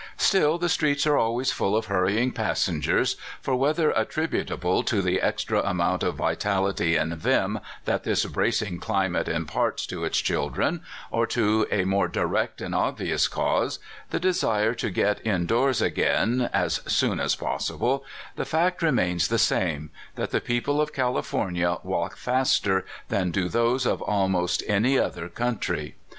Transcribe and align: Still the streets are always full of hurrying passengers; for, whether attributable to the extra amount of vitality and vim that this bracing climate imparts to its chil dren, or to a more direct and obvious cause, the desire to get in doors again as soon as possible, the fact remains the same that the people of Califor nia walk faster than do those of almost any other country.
Still 0.17 0.57
the 0.57 0.67
streets 0.67 1.05
are 1.05 1.15
always 1.15 1.51
full 1.51 1.75
of 1.77 1.85
hurrying 1.85 2.31
passengers; 2.31 3.17
for, 3.39 3.55
whether 3.55 3.91
attributable 3.91 4.81
to 4.81 4.99
the 4.99 5.21
extra 5.21 5.61
amount 5.61 6.01
of 6.01 6.15
vitality 6.15 6.95
and 6.95 7.15
vim 7.15 7.59
that 7.85 8.03
this 8.03 8.25
bracing 8.25 8.79
climate 8.79 9.27
imparts 9.27 9.85
to 9.85 10.03
its 10.03 10.17
chil 10.19 10.49
dren, 10.49 10.81
or 11.11 11.27
to 11.27 11.67
a 11.69 11.83
more 11.85 12.07
direct 12.07 12.61
and 12.61 12.73
obvious 12.73 13.27
cause, 13.27 13.77
the 14.09 14.19
desire 14.19 14.73
to 14.73 14.89
get 14.89 15.21
in 15.21 15.45
doors 15.45 15.83
again 15.83 16.49
as 16.51 16.81
soon 16.87 17.19
as 17.19 17.35
possible, 17.35 18.03
the 18.37 18.43
fact 18.43 18.81
remains 18.81 19.27
the 19.27 19.37
same 19.37 19.91
that 20.15 20.31
the 20.31 20.41
people 20.41 20.81
of 20.81 20.95
Califor 20.95 21.51
nia 21.51 21.77
walk 21.83 22.17
faster 22.17 22.87
than 23.09 23.29
do 23.29 23.47
those 23.47 23.85
of 23.85 24.01
almost 24.01 24.63
any 24.67 24.97
other 24.97 25.29
country. 25.29 25.93